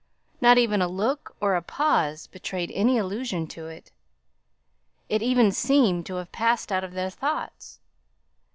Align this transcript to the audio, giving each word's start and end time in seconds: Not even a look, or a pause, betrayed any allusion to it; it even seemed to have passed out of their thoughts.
Not 0.41 0.57
even 0.57 0.81
a 0.81 0.87
look, 0.87 1.35
or 1.39 1.53
a 1.53 1.61
pause, 1.61 2.25
betrayed 2.25 2.71
any 2.73 2.97
allusion 2.97 3.45
to 3.49 3.67
it; 3.67 3.91
it 5.09 5.21
even 5.21 5.51
seemed 5.51 6.07
to 6.07 6.15
have 6.15 6.31
passed 6.31 6.71
out 6.71 6.83
of 6.83 6.93
their 6.93 7.11
thoughts. 7.11 7.77